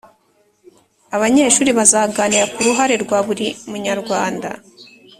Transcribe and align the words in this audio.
Abanyeshuri 1.15 1.69
bazaganira 1.77 2.45
ku 2.53 2.59
ruhare 2.65 2.95
rwa 3.03 3.19
buri 3.27 3.47
munyarwanda 3.69 4.49